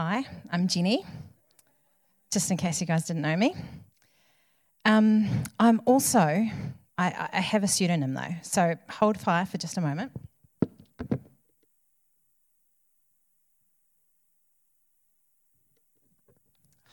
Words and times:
Hi, 0.00 0.24
I'm 0.52 0.68
Jenny, 0.68 1.04
just 2.30 2.52
in 2.52 2.56
case 2.56 2.80
you 2.80 2.86
guys 2.86 3.06
didn't 3.06 3.22
know 3.22 3.34
me. 3.34 3.52
Um, 4.84 5.42
I'm 5.58 5.82
also, 5.86 6.20
I, 6.20 7.28
I 7.32 7.40
have 7.40 7.64
a 7.64 7.66
pseudonym 7.66 8.14
though, 8.14 8.36
so 8.42 8.76
hold 8.88 9.18
fire 9.18 9.44
for 9.44 9.58
just 9.58 9.76
a 9.76 9.80
moment. 9.80 10.12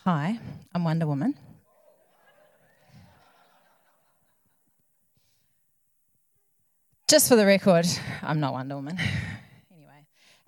Hi, 0.03 0.39
I'm 0.73 0.83
Wonder 0.83 1.05
Woman. 1.05 1.35
Just 7.07 7.29
for 7.29 7.35
the 7.35 7.45
record, 7.45 7.85
I'm 8.23 8.39
not 8.39 8.53
Wonder 8.53 8.73
Woman. 8.73 8.97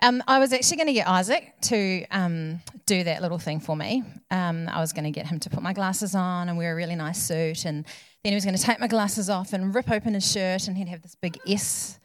um, 0.00 0.22
I 0.28 0.38
was 0.38 0.52
actually 0.52 0.76
going 0.76 0.86
to 0.86 0.92
get 0.92 1.08
Isaac 1.08 1.54
to 1.62 2.06
um, 2.10 2.60
do 2.86 3.02
that 3.04 3.20
little 3.20 3.38
thing 3.38 3.58
for 3.58 3.76
me. 3.76 4.04
Um, 4.30 4.68
I 4.68 4.80
was 4.80 4.92
going 4.92 5.04
to 5.04 5.10
get 5.10 5.26
him 5.26 5.40
to 5.40 5.50
put 5.50 5.62
my 5.62 5.72
glasses 5.72 6.14
on 6.14 6.48
and 6.48 6.56
wear 6.56 6.72
a 6.72 6.76
really 6.76 6.94
nice 6.94 7.20
suit, 7.20 7.64
and 7.64 7.84
then 8.22 8.32
he 8.32 8.34
was 8.34 8.44
going 8.44 8.56
to 8.56 8.62
take 8.62 8.78
my 8.78 8.86
glasses 8.86 9.28
off 9.28 9.52
and 9.52 9.74
rip 9.74 9.90
open 9.90 10.14
his 10.14 10.30
shirt, 10.30 10.68
and 10.68 10.76
he'd 10.76 10.88
have 10.88 11.02
this 11.02 11.16
big 11.16 11.38
S. 11.48 11.98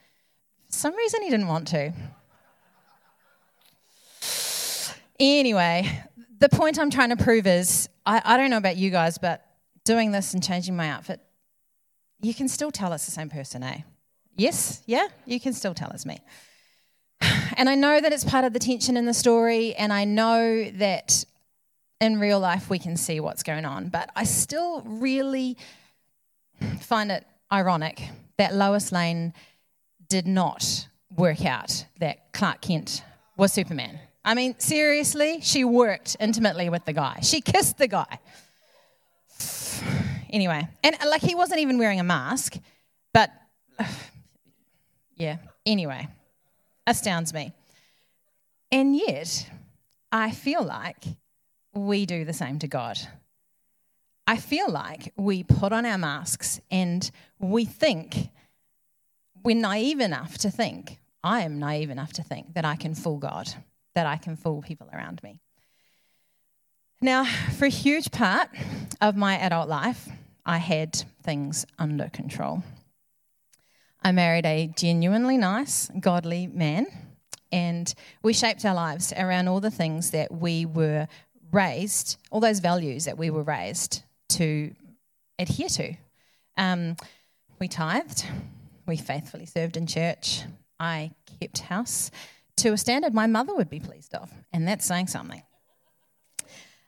For 0.69 0.77
some 0.77 0.95
reason, 0.95 1.21
he 1.21 1.29
didn't 1.29 1.47
want 1.47 1.67
to. 1.69 1.93
Anyway, 5.19 6.03
the 6.39 6.49
point 6.49 6.79
I'm 6.79 6.89
trying 6.89 7.09
to 7.09 7.23
prove 7.23 7.45
is 7.45 7.87
I, 8.05 8.21
I 8.25 8.37
don't 8.37 8.49
know 8.49 8.57
about 8.57 8.77
you 8.77 8.89
guys, 8.89 9.19
but 9.19 9.45
doing 9.85 10.11
this 10.11 10.33
and 10.33 10.43
changing 10.43 10.75
my 10.75 10.89
outfit, 10.89 11.21
you 12.21 12.33
can 12.33 12.47
still 12.47 12.71
tell 12.71 12.91
it's 12.93 13.05
the 13.05 13.11
same 13.11 13.29
person, 13.29 13.61
eh? 13.61 13.81
Yes? 14.35 14.81
Yeah? 14.87 15.07
You 15.25 15.39
can 15.39 15.53
still 15.53 15.75
tell 15.75 15.91
it's 15.91 16.05
me. 16.05 16.19
And 17.57 17.69
I 17.69 17.75
know 17.75 17.99
that 17.99 18.11
it's 18.11 18.23
part 18.23 18.45
of 18.45 18.53
the 18.53 18.59
tension 18.59 18.97
in 18.97 19.05
the 19.05 19.13
story, 19.13 19.73
and 19.75 19.93
I 19.93 20.05
know 20.05 20.69
that 20.71 21.25
in 22.01 22.19
real 22.19 22.39
life 22.39 22.69
we 22.69 22.79
can 22.79 22.97
see 22.97 23.19
what's 23.19 23.43
going 23.43 23.65
on, 23.65 23.89
but 23.89 24.09
I 24.15 24.25
still 24.25 24.81
really 24.81 25.57
find 26.81 27.11
it 27.11 27.25
ironic 27.51 28.01
that 28.37 28.53
Lois 28.53 28.91
Lane 28.91 29.33
did 30.09 30.27
not 30.27 30.87
work 31.15 31.45
out 31.45 31.85
that 31.99 32.33
Clark 32.33 32.61
Kent 32.61 33.03
was 33.37 33.53
Superman. 33.53 33.99
I 34.25 34.33
mean, 34.33 34.55
seriously, 34.57 35.39
she 35.41 35.63
worked 35.63 36.15
intimately 36.19 36.69
with 36.69 36.85
the 36.85 36.93
guy. 36.93 37.19
She 37.21 37.41
kissed 37.41 37.77
the 37.77 37.87
guy. 37.87 38.19
Anyway, 40.29 40.67
and 40.83 40.97
like 41.05 41.21
he 41.21 41.35
wasn't 41.35 41.59
even 41.59 41.77
wearing 41.77 41.99
a 41.99 42.03
mask, 42.03 42.57
but 43.13 43.29
yeah, 45.15 45.37
anyway, 45.63 46.07
astounds 46.85 47.33
me. 47.33 47.53
And 48.71 48.95
yet, 48.95 49.49
I 50.11 50.31
feel 50.31 50.63
like 50.63 51.03
we 51.73 52.05
do 52.05 52.25
the 52.25 52.33
same 52.33 52.59
to 52.59 52.67
God. 52.67 52.99
I 54.25 54.37
feel 54.37 54.69
like 54.69 55.13
we 55.17 55.43
put 55.43 55.73
on 55.73 55.85
our 55.85 55.97
masks 55.97 56.61
and 56.71 57.09
we 57.39 57.65
think, 57.65 58.29
we're 59.43 59.55
naive 59.55 59.99
enough 59.99 60.37
to 60.39 60.49
think, 60.49 60.99
I 61.23 61.41
am 61.41 61.59
naive 61.59 61.89
enough 61.89 62.13
to 62.13 62.23
think 62.23 62.53
that 62.53 62.65
I 62.65 62.75
can 62.75 62.95
fool 62.95 63.17
God 63.17 63.53
that 63.95 64.07
I 64.07 64.17
can 64.17 64.35
fool 64.35 64.61
people 64.61 64.89
around 64.93 65.21
me. 65.23 65.39
Now, 67.01 67.25
for 67.57 67.65
a 67.65 67.69
huge 67.69 68.11
part 68.11 68.49
of 69.01 69.15
my 69.15 69.37
adult 69.37 69.67
life, 69.67 70.07
I 70.45 70.57
had 70.57 71.03
things 71.21 71.65
under 71.77 72.09
control. 72.09 72.63
I 74.03 74.11
married 74.11 74.45
a 74.45 74.69
genuinely 74.75 75.37
nice, 75.37 75.89
godly 75.99 76.47
man, 76.47 76.87
and 77.53 77.93
we 78.21 78.33
shaped 78.33 78.65
our 78.65 78.75
lives 78.75 79.13
around 79.15 79.47
all 79.47 79.61
the 79.61 79.71
things 79.71 80.11
that 80.11 80.29
we 80.29 80.65
were 80.65 81.07
raised, 81.53 82.17
all 82.29 82.41
those 82.41 82.59
values 82.59 83.05
that 83.05 83.17
we 83.17 83.29
were 83.29 83.43
raised 83.43 84.03
to 84.29 84.75
adhere 85.39 85.69
to. 85.69 85.95
Um, 86.57 86.97
we 87.59 87.69
tithed, 87.69 88.25
we 88.85 88.97
faithfully 88.97 89.45
served 89.45 89.77
in 89.77 89.87
church, 89.87 90.41
I 90.79 91.11
kept 91.39 91.59
house 91.59 92.11
to 92.57 92.73
a 92.73 92.77
standard 92.77 93.13
my 93.13 93.27
mother 93.27 93.55
would 93.55 93.69
be 93.69 93.79
pleased 93.79 94.13
of, 94.15 94.29
and 94.51 94.67
that's 94.67 94.85
saying 94.85 95.07
something. 95.07 95.43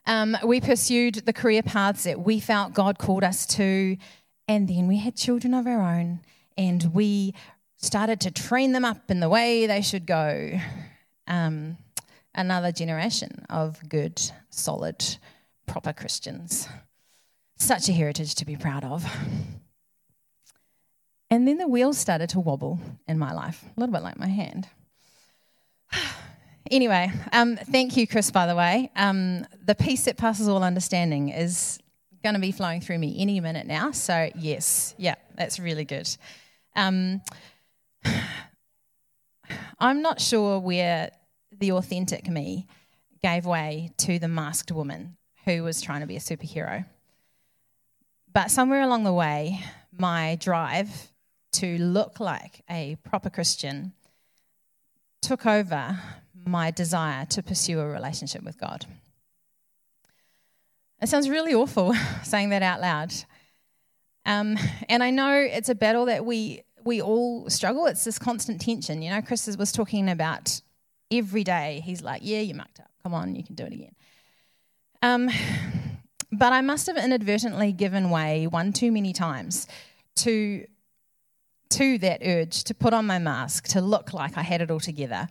Um, 0.06 0.36
we 0.44 0.60
pursued 0.60 1.14
the 1.14 1.32
career 1.32 1.62
paths 1.62 2.04
that 2.04 2.20
we 2.20 2.40
felt 2.40 2.74
God 2.74 2.98
called 2.98 3.24
us 3.24 3.46
to, 3.56 3.96
and 4.46 4.68
then 4.68 4.86
we 4.86 4.98
had 4.98 5.16
children 5.16 5.54
of 5.54 5.66
our 5.66 5.80
own, 5.80 6.20
and 6.56 6.94
we 6.94 7.34
started 7.76 8.20
to 8.20 8.30
train 8.30 8.72
them 8.72 8.84
up 8.84 9.10
in 9.10 9.20
the 9.20 9.28
way 9.28 9.66
they 9.66 9.82
should 9.82 10.06
go. 10.06 10.58
Um, 11.26 11.76
another 12.34 12.72
generation 12.72 13.44
of 13.50 13.78
good, 13.88 14.20
solid, 14.50 15.04
proper 15.66 15.92
Christians. 15.92 16.68
Such 17.56 17.88
a 17.88 17.92
heritage 17.92 18.34
to 18.36 18.44
be 18.44 18.56
proud 18.56 18.84
of. 18.84 19.04
And 21.30 21.48
then 21.48 21.58
the 21.58 21.66
wheels 21.66 21.98
started 21.98 22.28
to 22.30 22.40
wobble 22.40 22.78
in 23.08 23.18
my 23.18 23.32
life, 23.32 23.64
a 23.64 23.80
little 23.80 23.92
bit 23.92 24.02
like 24.02 24.18
my 24.18 24.28
hand. 24.28 24.68
Anyway, 26.68 27.12
um, 27.32 27.56
thank 27.56 27.96
you, 27.96 28.08
Chris, 28.08 28.32
by 28.32 28.44
the 28.44 28.56
way. 28.56 28.90
Um, 28.96 29.46
the 29.64 29.76
peace 29.76 30.06
that 30.06 30.16
passes 30.16 30.48
all 30.48 30.64
understanding 30.64 31.28
is 31.28 31.78
going 32.24 32.34
to 32.34 32.40
be 32.40 32.50
flowing 32.50 32.80
through 32.80 32.98
me 32.98 33.14
any 33.20 33.38
minute 33.38 33.68
now. 33.68 33.92
So, 33.92 34.30
yes, 34.34 34.92
yeah, 34.98 35.14
that's 35.36 35.60
really 35.60 35.84
good. 35.84 36.08
Um, 36.76 37.22
I'm 39.80 40.02
not 40.02 40.20
sure 40.20 40.60
where 40.60 41.10
the 41.50 41.72
authentic 41.72 42.28
me 42.28 42.66
gave 43.22 43.46
way 43.46 43.90
to 43.98 44.18
the 44.18 44.28
masked 44.28 44.70
woman 44.70 45.16
who 45.44 45.62
was 45.62 45.80
trying 45.80 46.00
to 46.00 46.06
be 46.06 46.16
a 46.16 46.20
superhero. 46.20 46.84
But 48.32 48.50
somewhere 48.50 48.82
along 48.82 49.04
the 49.04 49.12
way, 49.12 49.64
my 49.90 50.36
drive 50.40 51.10
to 51.54 51.78
look 51.78 52.20
like 52.20 52.62
a 52.68 52.96
proper 53.02 53.30
Christian 53.30 53.94
took 55.22 55.46
over 55.46 55.98
my 56.34 56.70
desire 56.70 57.24
to 57.26 57.42
pursue 57.42 57.80
a 57.80 57.86
relationship 57.86 58.42
with 58.42 58.58
God. 58.60 58.84
It 61.00 61.08
sounds 61.08 61.28
really 61.28 61.54
awful 61.54 61.94
saying 62.24 62.50
that 62.50 62.62
out 62.62 62.80
loud. 62.80 63.14
Um, 64.26 64.58
and 64.88 65.02
I 65.02 65.10
know 65.10 65.32
it's 65.32 65.68
a 65.68 65.74
battle 65.74 66.06
that 66.06 66.24
we 66.24 66.62
we 66.86 67.02
all 67.02 67.50
struggle. 67.50 67.86
It's 67.86 68.04
this 68.04 68.18
constant 68.18 68.60
tension. 68.60 69.02
You 69.02 69.10
know, 69.10 69.20
Chris 69.20 69.54
was 69.58 69.72
talking 69.72 70.08
about 70.08 70.60
every 71.10 71.44
day. 71.44 71.82
He's 71.84 72.02
like, 72.02 72.22
"Yeah, 72.24 72.40
you 72.40 72.54
mucked 72.54 72.80
up. 72.80 72.90
Come 73.02 73.12
on, 73.12 73.34
you 73.34 73.42
can 73.42 73.54
do 73.54 73.64
it 73.64 73.72
again." 73.72 73.94
Um, 75.02 75.28
but 76.32 76.52
I 76.52 76.60
must 76.60 76.86
have 76.86 76.96
inadvertently 76.96 77.72
given 77.72 78.10
way 78.10 78.46
one 78.46 78.72
too 78.72 78.92
many 78.92 79.12
times 79.12 79.66
to 80.16 80.66
to 81.68 81.98
that 81.98 82.20
urge 82.24 82.64
to 82.64 82.74
put 82.74 82.94
on 82.94 83.06
my 83.06 83.18
mask, 83.18 83.66
to 83.68 83.80
look 83.80 84.12
like 84.12 84.38
I 84.38 84.42
had 84.42 84.60
it 84.60 84.70
all 84.70 84.80
together, 84.80 85.28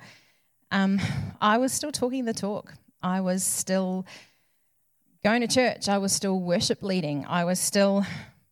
um, 0.72 1.00
I 1.42 1.58
was 1.58 1.72
still 1.72 1.92
talking 1.92 2.26
the 2.26 2.34
talk. 2.34 2.74
I 3.02 3.22
was 3.22 3.44
still 3.44 4.06
going 5.24 5.42
to 5.42 5.48
church. 5.48 5.88
I 5.88 5.98
was 5.98 6.12
still 6.12 6.40
worship 6.40 6.84
leading. 6.84 7.26
I 7.26 7.46
was 7.46 7.60
still 7.60 8.06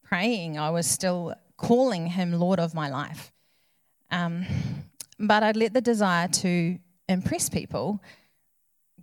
praying. 0.04 0.58
I 0.58 0.70
was 0.70 0.88
still 0.88 1.36
calling 1.64 2.08
him 2.08 2.34
Lord 2.34 2.60
of 2.60 2.74
my 2.74 2.90
life. 2.90 3.32
Um, 4.12 4.46
but 5.18 5.44
I'd 5.44 5.56
let 5.56 5.74
the 5.74 5.80
desire 5.82 6.28
to 6.28 6.78
impress 7.08 7.48
people 7.50 8.02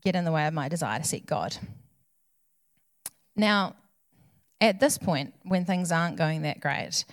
get 0.03 0.15
in 0.15 0.25
the 0.25 0.32
way 0.32 0.47
of 0.47 0.53
my 0.53 0.69
desire 0.69 0.99
to 0.99 1.04
seek 1.04 1.25
God. 1.25 1.56
Now, 3.34 3.76
at 4.60 4.78
this 4.78 4.99
point, 4.99 5.32
when 5.43 5.65
things 5.65 5.91
aren't 5.91 6.16
going 6.16 6.43
that 6.43 6.60
great, 6.60 7.06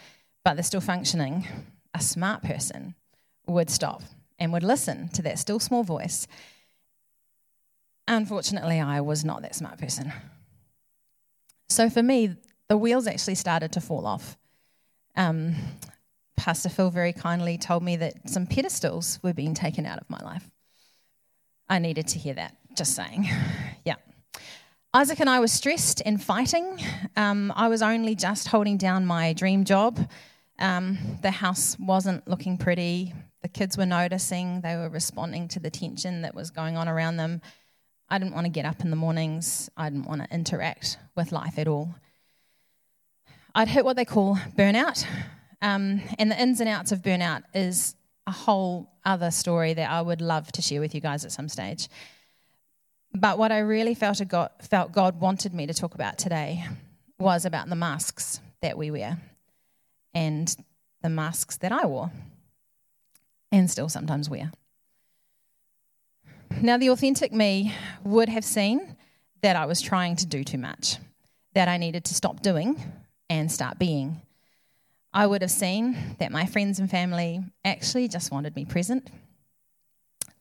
but 0.44 0.56
they're 0.56 0.63
still 0.63 0.81
functioning, 0.81 1.47
a 1.94 2.02
smart 2.02 2.44
person 2.44 2.96
would 3.47 3.69
stop 3.69 4.02
and 4.38 4.52
would 4.52 4.63
listen 4.63 5.07
to 5.09 5.22
that 5.22 5.40
still 5.40 5.59
small 5.62 5.84
voice. 5.84 6.28
Unfortunately, 8.06 8.81
I 8.81 9.00
was 9.00 9.24
not 9.24 9.44
that 9.44 9.56
smart 9.56 9.80
person. 9.80 10.12
So 11.69 11.89
for 11.89 12.04
me, 12.04 12.36
the 12.68 12.77
wheels 12.77 13.07
actually 13.07 13.36
started 13.36 13.72
to 13.72 13.81
fall 13.81 14.06
off. 14.06 14.38
Um, 15.18 15.56
Pastor 16.38 16.69
Phil 16.69 16.90
very 16.90 17.12
kindly 17.12 17.58
told 17.58 17.84
me 17.84 17.98
that 17.98 18.30
some 18.30 18.48
pedestals 18.48 19.19
were 19.22 19.34
being 19.34 19.54
taken 19.54 19.86
out 19.86 20.00
of 20.00 20.10
my 20.10 20.19
life. 20.19 20.50
I 21.68 21.80
needed 21.80 22.08
to 22.10 22.19
hear 22.19 22.36
that, 22.36 22.56
just 22.78 22.96
saying. 22.96 23.28
yeah. 23.84 23.96
Isaac 24.94 25.19
and 25.19 25.30
I 25.30 25.42
were 25.42 25.48
stressed 25.48 26.02
and 26.06 26.24
fighting. 26.24 26.80
Um, 27.18 27.52
I 27.56 27.68
was 27.68 27.81
only 27.81 28.16
just 28.16 28.48
holding 28.48 28.78
down 28.78 29.06
my 29.06 29.34
dream 29.34 29.66
job 29.66 30.00
um, 30.60 30.98
the 31.22 31.31
house 31.31 31.78
wasn't 31.80 32.28
looking 32.28 32.58
pretty. 32.58 33.13
The 33.42 33.48
kids 33.48 33.78
were 33.78 33.86
noticing. 33.86 34.62
They 34.62 34.75
were 34.75 34.90
responding 34.90 35.48
to 35.50 35.60
the 35.60 35.70
tension 35.70 36.24
that 36.24 36.36
was 36.36 36.50
going 36.50 36.78
on 36.78 36.88
around 36.88 37.18
them. 37.18 37.42
I 38.10 38.18
didn't 38.18 38.34
want 38.34 38.46
to 38.46 38.52
get 38.52 38.66
up 38.66 38.81
in 38.81 38.90
the 38.90 38.96
mornings. 38.96 39.70
I 39.78 39.90
didn't 39.90 40.08
want 40.08 40.24
to 40.24 40.34
interact 40.34 40.98
with 41.16 41.31
life 41.31 41.60
at 41.60 41.68
all. 41.68 41.96
I'd 43.57 43.68
hit 43.68 43.83
what 43.83 43.95
they 43.95 44.06
call 44.06 44.36
burnout. 44.56 45.04
Um, 45.63 46.00
and 46.19 46.30
the 46.30 46.39
ins 46.39 46.59
and 46.59 46.69
outs 46.69 46.92
of 46.92 47.01
burnout 47.01 47.42
is 47.56 47.95
a 48.27 48.31
whole 48.31 48.88
other 49.04 49.31
story 49.31 49.74
that 49.74 49.89
I 49.89 50.00
would 50.00 50.21
love 50.21 50.51
to 50.51 50.62
share 50.62 50.80
with 50.80 50.94
you 50.94 51.01
guys 51.01 51.25
at 51.25 51.31
some 51.31 51.50
stage. 51.50 51.89
But 53.15 53.39
what 53.39 53.51
I 53.51 53.57
really 53.59 53.95
felt 53.95 54.21
God, 54.27 54.51
felt 54.62 54.92
God 54.92 55.19
wanted 55.19 55.56
me 55.56 55.65
to 55.65 55.74
talk 55.74 55.95
about 55.95 56.19
today 56.19 56.65
was 57.18 57.45
about 57.45 57.68
the 57.68 57.75
masks 57.75 58.42
that 58.62 58.77
we 58.77 58.92
wear 58.92 59.18
and 60.13 60.56
the 61.01 61.10
masks 61.10 61.57
that 61.57 61.71
I 61.71 61.88
wore 61.88 62.12
and 63.51 63.71
still 63.71 63.89
sometimes 63.89 64.30
wear. 64.30 64.51
Now, 66.62 66.77
the 66.77 66.92
authentic 66.92 67.33
me 67.33 67.74
would 68.03 68.30
have 68.30 68.45
seen 68.45 68.98
that 69.42 69.56
I 69.56 69.65
was 69.65 69.81
trying 69.81 70.15
to 70.18 70.27
do 70.27 70.44
too 70.44 70.60
much, 70.60 70.98
that 71.56 71.68
I 71.68 71.77
needed 71.77 72.03
to 72.06 72.13
stop 72.13 72.44
doing 72.44 72.80
and 73.38 73.51
start 73.51 73.80
being. 73.80 74.22
I 75.13 75.25
would 75.25 75.42
have 75.42 75.51
seen 75.51 76.16
that 76.19 76.31
my 76.31 76.45
friends 76.45 76.80
and 76.80 76.89
family 76.89 77.42
actually 77.63 78.07
just 78.07 78.31
wanted 78.31 78.56
me 78.56 78.66
present. 78.66 79.10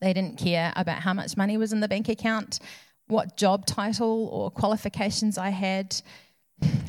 They 0.01 0.13
didn't 0.13 0.39
care 0.39 0.73
about 0.77 0.99
how 0.99 1.15
much 1.15 1.37
money 1.37 1.57
was 1.57 1.73
in 1.73 1.81
the 1.81 1.89
bank 1.89 2.09
account, 2.09 2.61
what 3.07 3.37
job 3.37 3.65
title 3.65 4.29
or 4.33 4.51
qualifications 4.51 5.39
I 5.39 5.51
had, 5.51 6.01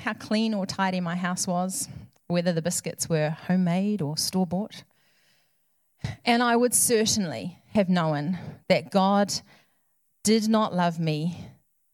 how 0.01 0.13
clean 0.13 0.54
or 0.54 0.65
tidy 0.65 1.00
my 1.00 1.15
house 1.15 1.48
was, 1.48 1.88
whether 2.27 2.51
the 2.51 2.62
biscuits 2.62 3.07
were 3.07 3.30
homemade 3.30 4.01
or 4.01 4.18
store 4.18 4.48
bought. 4.48 4.83
And 6.25 6.44
I 6.44 6.56
would 6.56 6.74
certainly 6.74 7.59
have 7.74 7.89
known 7.89 8.38
that 8.68 8.92
God 8.92 9.33
did 10.24 10.50
not 10.50 10.75
love 10.75 11.00
me 11.00 11.48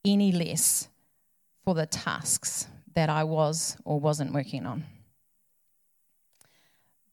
any 0.03 0.31
less 0.31 0.87
for 1.63 1.75
the 1.75 1.85
tasks 1.85 2.67
that 2.95 3.09
I 3.09 3.23
was 3.23 3.77
or 3.85 3.99
wasn't 3.99 4.33
working 4.33 4.65
on. 4.65 4.85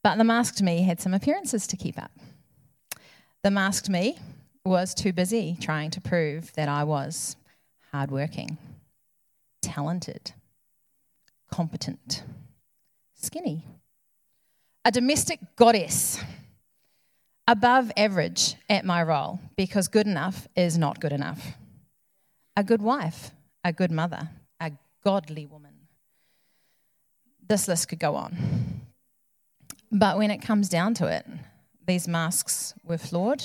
But 0.03 0.17
the 0.17 0.23
masked 0.23 0.61
me 0.61 0.81
had 0.81 0.99
some 0.99 1.13
appearances 1.13 1.67
to 1.67 1.77
keep 1.77 2.01
up. 2.01 2.11
The 3.43 3.51
masked 3.51 3.89
me 3.89 4.17
was 4.65 4.93
too 4.93 5.13
busy 5.13 5.57
trying 5.59 5.91
to 5.91 6.01
prove 6.01 6.53
that 6.53 6.69
I 6.69 6.83
was 6.83 7.35
hardworking, 7.91 8.57
talented, 9.61 10.31
competent, 11.51 12.23
skinny, 13.15 13.65
a 14.85 14.91
domestic 14.91 15.39
goddess, 15.55 16.19
above 17.47 17.91
average 17.97 18.55
at 18.69 18.85
my 18.85 19.03
role 19.03 19.39
because 19.55 19.87
good 19.87 20.07
enough 20.07 20.47
is 20.55 20.77
not 20.77 20.99
good 20.99 21.11
enough, 21.11 21.57
a 22.55 22.63
good 22.63 22.81
wife, 22.81 23.31
a 23.63 23.73
good 23.73 23.91
mother, 23.91 24.29
a 24.59 24.71
godly 25.03 25.45
woman. 25.45 25.70
This 27.51 27.67
list 27.67 27.89
could 27.89 27.99
go 27.99 28.15
on. 28.15 28.37
But 29.91 30.17
when 30.17 30.31
it 30.31 30.37
comes 30.37 30.69
down 30.69 30.93
to 30.93 31.07
it, 31.07 31.25
these 31.85 32.07
masks 32.07 32.73
were 32.81 32.97
flawed, 32.97 33.43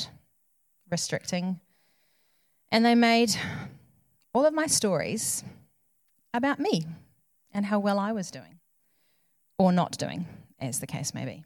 restricting, 0.88 1.58
and 2.70 2.84
they 2.84 2.94
made 2.94 3.34
all 4.32 4.46
of 4.46 4.54
my 4.54 4.68
stories 4.68 5.42
about 6.32 6.60
me 6.60 6.86
and 7.52 7.66
how 7.66 7.80
well 7.80 7.98
I 7.98 8.12
was 8.12 8.30
doing, 8.30 8.60
or 9.58 9.72
not 9.72 9.98
doing, 9.98 10.26
as 10.60 10.78
the 10.78 10.86
case 10.86 11.12
may 11.12 11.24
be. 11.24 11.44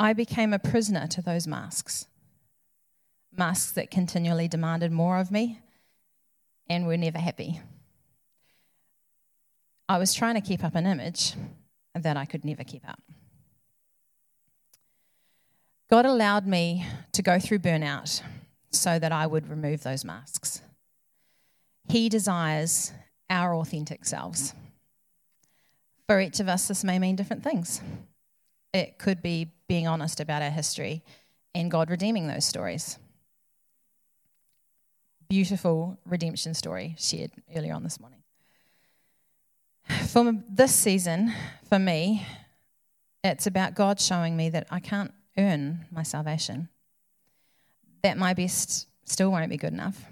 I 0.00 0.14
became 0.14 0.52
a 0.52 0.58
prisoner 0.58 1.06
to 1.06 1.22
those 1.22 1.46
masks, 1.46 2.08
masks 3.30 3.70
that 3.70 3.88
continually 3.88 4.48
demanded 4.48 4.90
more 4.90 5.20
of 5.20 5.30
me 5.30 5.60
and 6.68 6.88
were 6.88 6.96
never 6.96 7.20
happy. 7.20 7.60
I 9.88 9.98
was 9.98 10.12
trying 10.14 10.34
to 10.34 10.40
keep 10.40 10.64
up 10.64 10.74
an 10.74 10.86
image 10.86 11.34
that 11.94 12.16
I 12.16 12.24
could 12.24 12.44
never 12.44 12.64
keep 12.64 12.88
up. 12.88 13.00
God 15.88 16.04
allowed 16.04 16.46
me 16.46 16.84
to 17.12 17.22
go 17.22 17.38
through 17.38 17.60
burnout 17.60 18.20
so 18.70 18.98
that 18.98 19.12
I 19.12 19.26
would 19.26 19.48
remove 19.48 19.82
those 19.82 20.04
masks. 20.04 20.60
He 21.88 22.08
desires 22.08 22.92
our 23.30 23.54
authentic 23.54 24.04
selves. 24.04 24.52
For 26.08 26.20
each 26.20 26.40
of 26.40 26.48
us, 26.48 26.66
this 26.66 26.82
may 26.82 26.98
mean 26.98 27.14
different 27.14 27.44
things. 27.44 27.80
It 28.72 28.98
could 28.98 29.22
be 29.22 29.52
being 29.68 29.86
honest 29.86 30.20
about 30.20 30.42
our 30.42 30.50
history 30.50 31.04
and 31.54 31.70
God 31.70 31.90
redeeming 31.90 32.26
those 32.26 32.44
stories. 32.44 32.98
Beautiful 35.28 35.98
redemption 36.04 36.54
story 36.54 36.94
shared 36.98 37.30
earlier 37.54 37.74
on 37.74 37.82
this 37.82 37.98
morning. 37.98 38.22
For 39.88 40.32
this 40.48 40.74
season, 40.74 41.32
for 41.68 41.78
me, 41.78 42.26
it's 43.22 43.46
about 43.46 43.74
God 43.74 44.00
showing 44.00 44.36
me 44.36 44.48
that 44.50 44.66
I 44.70 44.80
can't 44.80 45.12
earn 45.36 45.86
my 45.90 46.02
salvation, 46.02 46.68
that 48.02 48.16
my 48.16 48.34
best 48.34 48.88
still 49.04 49.30
won't 49.30 49.50
be 49.50 49.56
good 49.56 49.72
enough, 49.72 50.04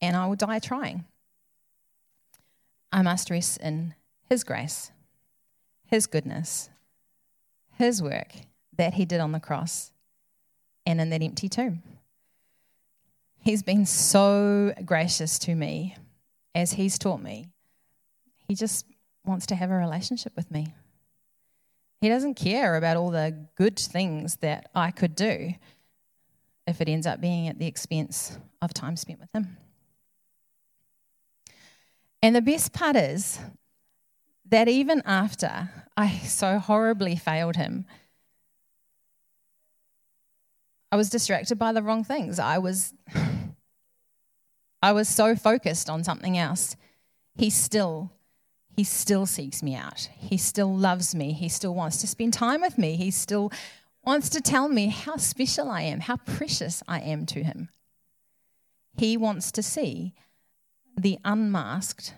and 0.00 0.16
I 0.16 0.26
will 0.26 0.36
die 0.36 0.58
trying. 0.58 1.04
I 2.92 3.02
must 3.02 3.30
rest 3.30 3.58
in 3.58 3.94
His 4.28 4.44
grace, 4.44 4.90
His 5.86 6.06
goodness, 6.06 6.68
His 7.78 8.02
work 8.02 8.32
that 8.76 8.94
He 8.94 9.04
did 9.04 9.20
on 9.20 9.32
the 9.32 9.40
cross 9.40 9.92
and 10.84 11.00
in 11.00 11.10
that 11.10 11.22
empty 11.22 11.48
tomb. 11.48 11.82
He's 13.38 13.62
been 13.62 13.86
so 13.86 14.74
gracious 14.84 15.38
to 15.40 15.54
me 15.54 15.96
as 16.54 16.72
He's 16.72 16.98
taught 16.98 17.22
me. 17.22 17.48
He 18.52 18.56
just 18.56 18.84
wants 19.24 19.46
to 19.46 19.54
have 19.54 19.70
a 19.70 19.74
relationship 19.74 20.34
with 20.36 20.50
me. 20.50 20.74
He 22.02 22.10
doesn't 22.10 22.34
care 22.34 22.76
about 22.76 22.98
all 22.98 23.10
the 23.10 23.46
good 23.56 23.78
things 23.78 24.36
that 24.42 24.68
I 24.74 24.90
could 24.90 25.14
do 25.14 25.54
if 26.66 26.82
it 26.82 26.86
ends 26.86 27.06
up 27.06 27.18
being 27.18 27.48
at 27.48 27.58
the 27.58 27.66
expense 27.66 28.38
of 28.60 28.74
time 28.74 28.98
spent 28.98 29.20
with 29.20 29.30
Him. 29.32 29.56
And 32.20 32.36
the 32.36 32.42
best 32.42 32.74
part 32.74 32.94
is 32.94 33.38
that 34.50 34.68
even 34.68 35.00
after 35.06 35.70
I 35.96 36.10
so 36.18 36.58
horribly 36.58 37.16
failed 37.16 37.56
Him, 37.56 37.86
I 40.92 40.96
was 40.96 41.08
distracted 41.08 41.58
by 41.58 41.72
the 41.72 41.80
wrong 41.80 42.04
things. 42.04 42.38
I 42.38 42.58
was 42.58 42.92
I 44.82 44.92
was 44.92 45.08
so 45.08 45.36
focused 45.36 45.88
on 45.88 46.04
something 46.04 46.36
else. 46.36 46.76
He 47.34 47.48
still 47.48 48.12
he 48.74 48.84
still 48.84 49.26
seeks 49.26 49.62
me 49.62 49.74
out. 49.74 50.08
He 50.16 50.36
still 50.38 50.74
loves 50.74 51.14
me. 51.14 51.32
He 51.32 51.48
still 51.48 51.74
wants 51.74 51.98
to 51.98 52.06
spend 52.06 52.32
time 52.32 52.62
with 52.62 52.78
me. 52.78 52.96
He 52.96 53.10
still 53.10 53.52
wants 54.04 54.30
to 54.30 54.40
tell 54.40 54.68
me 54.68 54.88
how 54.88 55.16
special 55.16 55.70
I 55.70 55.82
am, 55.82 56.00
how 56.00 56.16
precious 56.16 56.82
I 56.88 57.00
am 57.00 57.26
to 57.26 57.42
him. 57.42 57.68
He 58.96 59.16
wants 59.16 59.52
to 59.52 59.62
see 59.62 60.14
the 60.96 61.18
unmasked, 61.24 62.14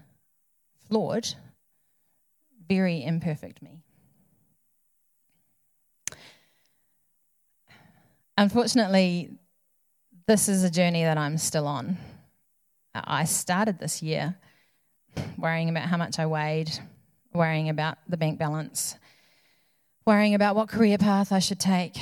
flawed, 0.89 1.35
very 2.69 3.05
imperfect 3.05 3.61
me. 3.61 3.83
Unfortunately, 8.39 9.31
this 10.27 10.49
is 10.49 10.65
a 10.65 10.71
journey 10.71 11.03
that 11.03 11.19
I'm 11.19 11.39
still 11.39 11.67
on. 11.67 11.99
I 12.95 13.25
started 13.25 13.79
this 13.79 14.03
year 14.03 14.37
worrying 15.37 15.69
about 15.69 15.89
how 15.89 15.97
much 15.97 16.19
I 16.19 16.27
weighed, 16.27 16.71
worrying 17.33 17.69
about 17.69 17.99
the 18.09 18.17
bank 18.17 18.39
balance, 18.39 18.97
worrying 20.07 20.35
about 20.35 20.57
what 20.57 20.69
career 20.69 20.99
path 20.99 21.33
I 21.33 21.39
should 21.39 21.61
take, 21.61 21.97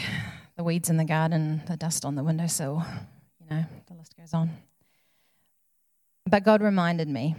the 0.57 0.65
weeds 0.65 0.91
in 0.91 0.97
the 0.97 1.05
garden, 1.05 1.63
the 1.67 1.77
dust 1.77 2.05
on 2.05 2.15
the 2.15 2.23
windowsill, 2.23 2.85
you 3.41 3.47
know, 3.51 3.65
the 3.89 3.95
list 3.95 4.17
goes 4.17 4.35
on. 4.35 4.51
But 6.27 6.45
God 6.45 6.63
reminded 6.63 7.09
me. 7.09 7.35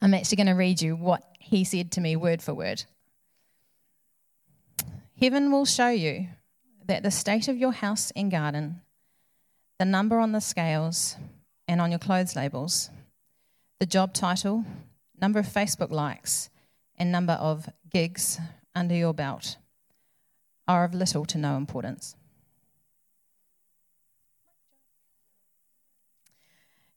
I'm 0.00 0.14
actually 0.14 0.36
going 0.36 0.46
to 0.48 0.52
read 0.52 0.82
you 0.82 0.96
what 0.96 1.22
He 1.38 1.64
said 1.64 1.92
to 1.92 2.00
me 2.00 2.16
word 2.16 2.42
for 2.42 2.54
word. 2.54 2.84
Heaven 5.20 5.50
will 5.50 5.64
show 5.64 5.88
you 5.88 6.28
that 6.86 7.02
the 7.02 7.10
state 7.10 7.48
of 7.48 7.56
your 7.56 7.72
house 7.72 8.12
and 8.14 8.30
garden, 8.30 8.80
the 9.78 9.84
number 9.84 10.18
on 10.18 10.32
the 10.32 10.40
scales, 10.40 11.16
and 11.66 11.80
on 11.80 11.90
your 11.90 11.98
clothes 11.98 12.36
labels 12.36 12.90
the 13.78 13.86
job 13.86 14.14
title, 14.14 14.64
number 15.20 15.38
of 15.38 15.46
Facebook 15.46 15.90
likes, 15.90 16.50
and 16.96 17.10
number 17.10 17.34
of 17.34 17.68
gigs 17.90 18.38
under 18.74 18.94
your 18.94 19.14
belt 19.14 19.56
are 20.66 20.84
of 20.84 20.94
little 20.94 21.24
to 21.26 21.38
no 21.38 21.56
importance. 21.56 22.16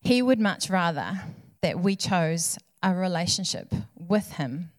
He 0.01 0.21
would 0.21 0.39
much 0.39 0.69
rather 0.69 1.21
that 1.61 1.79
we 1.79 1.95
chose 1.95 2.57
a 2.81 2.93
relationship 2.93 3.73
with 3.95 4.33
Him 4.33 4.71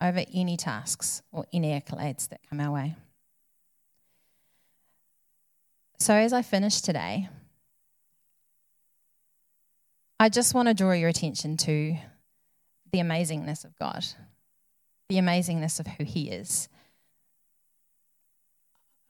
over 0.00 0.24
any 0.32 0.56
tasks 0.56 1.22
or 1.30 1.44
any 1.52 1.78
accolades 1.78 2.28
that 2.30 2.40
come 2.48 2.60
our 2.60 2.72
way. 2.72 2.96
So, 5.98 6.14
as 6.14 6.32
I 6.32 6.42
finish 6.42 6.80
today, 6.80 7.28
I 10.20 10.28
just 10.28 10.54
want 10.54 10.68
to 10.68 10.74
draw 10.74 10.92
your 10.92 11.08
attention 11.08 11.56
to 11.58 11.96
the 12.92 12.98
amazingness 12.98 13.64
of 13.64 13.76
God, 13.78 14.04
the 15.08 15.16
amazingness 15.16 15.80
of 15.80 15.86
who 15.86 16.04
He 16.04 16.30
is. 16.30 16.68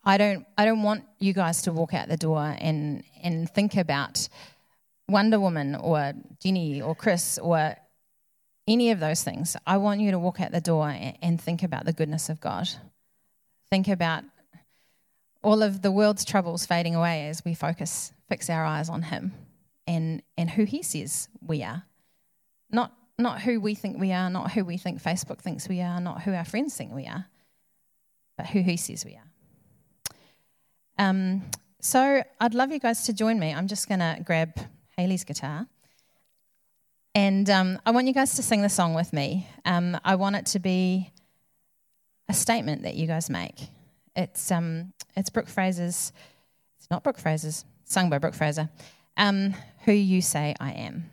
I 0.02 0.16
don't, 0.16 0.46
I 0.56 0.64
don't 0.64 0.82
want 0.82 1.04
you 1.18 1.32
guys 1.32 1.62
to 1.62 1.72
walk 1.72 1.92
out 1.94 2.08
the 2.08 2.16
door 2.16 2.54
and, 2.58 3.04
and 3.22 3.48
think 3.48 3.76
about 3.76 4.28
Wonder 5.08 5.38
Woman 5.38 5.74
or 5.74 6.14
Jenny 6.42 6.80
or 6.80 6.94
Chris 6.94 7.38
or 7.38 7.76
any 8.66 8.90
of 8.90 9.00
those 9.00 9.22
things. 9.22 9.56
I 9.66 9.76
want 9.76 10.00
you 10.00 10.10
to 10.12 10.18
walk 10.18 10.40
out 10.40 10.52
the 10.52 10.60
door 10.60 10.88
and, 10.88 11.18
and 11.20 11.40
think 11.40 11.62
about 11.62 11.84
the 11.84 11.92
goodness 11.92 12.30
of 12.30 12.40
God. 12.40 12.68
Think 13.68 13.88
about 13.88 14.24
all 15.42 15.62
of 15.62 15.82
the 15.82 15.92
world's 15.92 16.24
troubles 16.24 16.64
fading 16.64 16.94
away 16.94 17.28
as 17.28 17.44
we 17.44 17.52
focus, 17.52 18.12
fix 18.28 18.48
our 18.48 18.64
eyes 18.64 18.88
on 18.88 19.02
Him 19.02 19.32
and, 19.86 20.22
and 20.36 20.50
who 20.50 20.64
He 20.64 20.82
says 20.82 21.28
we 21.40 21.62
are. 21.62 21.84
Not, 22.70 22.92
not 23.18 23.42
who 23.42 23.60
we 23.60 23.74
think 23.74 23.98
we 23.98 24.12
are, 24.12 24.30
not 24.30 24.52
who 24.52 24.64
we 24.64 24.76
think 24.76 25.02
Facebook 25.02 25.38
thinks 25.38 25.68
we 25.68 25.80
are, 25.80 26.00
not 26.00 26.22
who 26.22 26.32
our 26.32 26.44
friends 26.44 26.76
think 26.76 26.92
we 26.92 27.06
are, 27.06 27.26
but 28.36 28.46
who 28.46 28.62
He 28.62 28.76
says 28.76 29.04
we 29.04 29.16
are. 29.16 29.30
Um, 30.98 31.42
so 31.80 32.22
I'd 32.40 32.54
love 32.54 32.72
you 32.72 32.78
guys 32.78 33.04
to 33.06 33.12
join 33.12 33.38
me. 33.38 33.52
I'm 33.52 33.68
just 33.68 33.88
going 33.88 34.00
to 34.00 34.18
grab 34.24 34.58
Haley's 34.96 35.24
guitar. 35.24 35.66
And 37.14 37.48
um, 37.50 37.78
I 37.86 37.90
want 37.92 38.06
you 38.06 38.14
guys 38.14 38.34
to 38.36 38.42
sing 38.42 38.62
the 38.62 38.68
song 38.68 38.94
with 38.94 39.12
me. 39.12 39.46
Um, 39.64 39.98
I 40.04 40.16
want 40.16 40.36
it 40.36 40.46
to 40.46 40.58
be 40.58 41.12
a 42.28 42.34
statement 42.34 42.82
that 42.82 42.94
you 42.94 43.06
guys 43.06 43.30
make. 43.30 43.68
It's, 44.16 44.50
um, 44.50 44.92
it's 45.16 45.30
Brooke 45.30 45.48
Fraser's, 45.48 46.12
it's 46.78 46.90
not 46.90 47.04
Brooke 47.04 47.18
Fraser's, 47.18 47.64
sung 47.84 48.10
by 48.10 48.18
Brooke 48.18 48.34
Fraser, 48.34 48.68
um, 49.16 49.54
Who 49.84 49.92
You 49.92 50.20
Say 50.22 50.54
I 50.60 50.72
Am. 50.72 51.10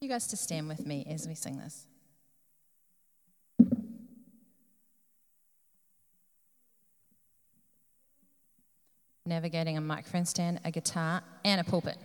You 0.00 0.08
guys 0.08 0.26
to 0.28 0.36
stand 0.36 0.68
with 0.68 0.84
me 0.86 1.06
as 1.08 1.26
we 1.26 1.34
sing 1.34 1.58
this. 1.58 1.86
Navigating 9.24 9.76
a 9.76 9.80
microphone 9.80 10.26
stand, 10.26 10.60
a 10.64 10.70
guitar, 10.70 11.22
and 11.44 11.60
a 11.60 11.64
pulpit. 11.64 11.96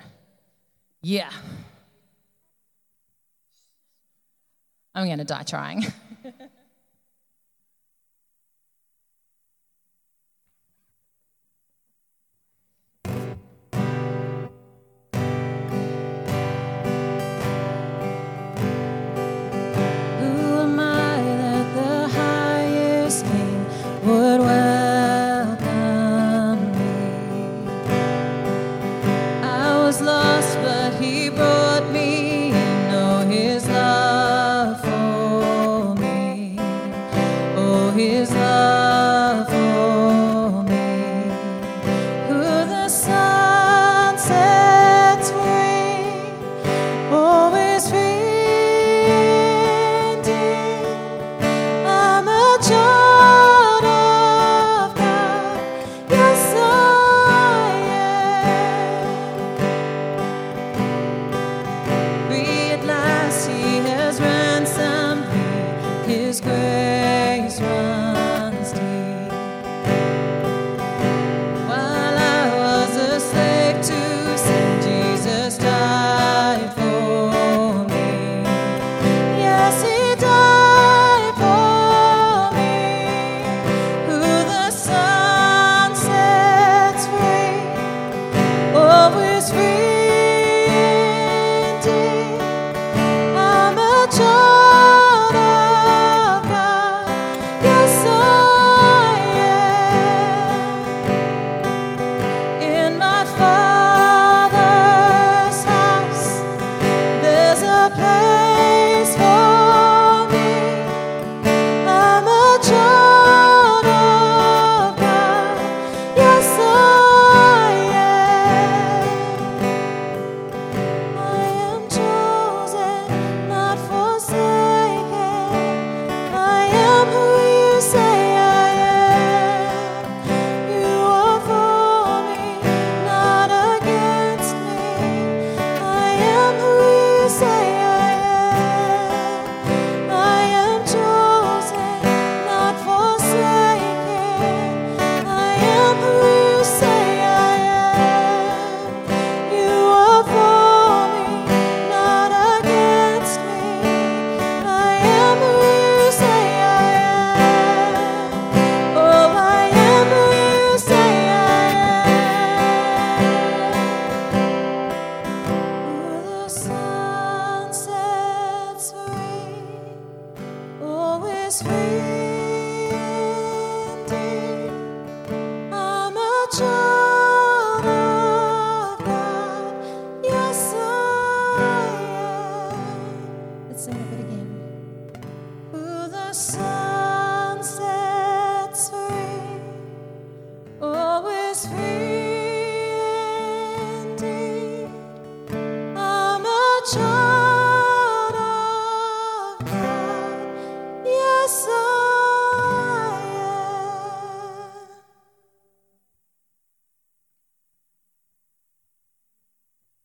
Yeah. 1.01 1.29
I'm 4.95 5.05
going 5.05 5.19
to 5.19 5.23
die 5.23 5.43
trying. 5.43 5.85